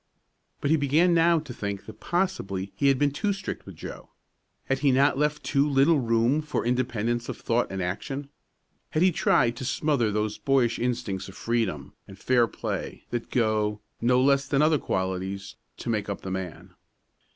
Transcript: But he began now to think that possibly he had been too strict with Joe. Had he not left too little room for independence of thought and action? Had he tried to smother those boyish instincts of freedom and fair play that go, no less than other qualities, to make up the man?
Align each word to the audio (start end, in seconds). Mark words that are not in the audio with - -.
But 0.61 0.71
he 0.71 0.77
began 0.77 1.13
now 1.13 1.37
to 1.37 1.53
think 1.53 1.85
that 1.85 1.99
possibly 1.99 2.71
he 2.75 2.87
had 2.87 2.97
been 2.97 3.11
too 3.11 3.31
strict 3.33 3.67
with 3.67 3.75
Joe. 3.75 4.09
Had 4.65 4.79
he 4.79 4.91
not 4.91 5.15
left 5.15 5.43
too 5.43 5.69
little 5.69 5.99
room 5.99 6.41
for 6.41 6.65
independence 6.65 7.29
of 7.29 7.37
thought 7.37 7.71
and 7.71 7.83
action? 7.83 8.29
Had 8.89 9.03
he 9.03 9.11
tried 9.11 9.55
to 9.57 9.63
smother 9.63 10.11
those 10.11 10.39
boyish 10.39 10.79
instincts 10.79 11.29
of 11.29 11.35
freedom 11.37 11.93
and 12.07 12.17
fair 12.17 12.47
play 12.47 13.03
that 13.11 13.29
go, 13.29 13.79
no 14.01 14.19
less 14.19 14.47
than 14.47 14.63
other 14.63 14.79
qualities, 14.79 15.55
to 15.77 15.89
make 15.91 16.09
up 16.09 16.21
the 16.21 16.31
man? 16.31 16.73